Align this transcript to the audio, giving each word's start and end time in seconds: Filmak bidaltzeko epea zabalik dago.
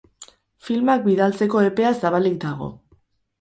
Filmak 0.69 1.03
bidaltzeko 1.07 1.61
epea 1.67 1.93
zabalik 2.01 2.41
dago. 2.47 2.71